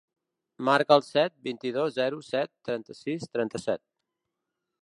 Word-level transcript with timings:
Marca 0.69 0.97
el 0.99 1.03
set, 1.07 1.35
vint-i-dos, 1.49 1.93
zero, 1.99 2.21
set, 2.31 2.51
trenta-sis, 2.71 3.29
trenta-set. 3.39 3.83